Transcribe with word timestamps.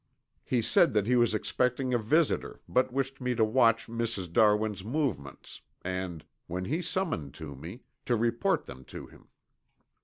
He 0.43 0.63
said 0.63 0.93
that 0.93 1.05
he 1.05 1.15
was 1.15 1.35
expecting 1.35 1.93
a 1.93 1.99
visitor 1.99 2.59
but 2.67 2.91
wished 2.91 3.21
me 3.21 3.35
to 3.35 3.45
watch 3.45 3.85
Mrs. 3.85 4.33
Darwin's 4.33 4.83
movements 4.83 5.61
and, 5.83 6.25
when 6.47 6.65
he 6.65 6.81
summoned 6.81 7.39
me, 7.39 7.81
to 8.07 8.15
report 8.15 8.65
them 8.65 8.83
to 8.85 9.05
him. 9.05 9.27